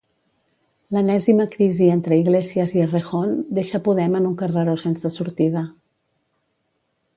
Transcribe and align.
L'enèsima 0.95 1.45
crisi 1.55 1.89
entre 1.97 2.17
Iglesias 2.21 2.73
i 2.79 2.81
Errejón 2.87 3.37
deixa 3.59 3.83
Podem 3.91 4.19
en 4.23 4.27
un 4.33 4.35
carreró 4.43 4.75
sense 4.87 5.15
sortida. 5.19 5.65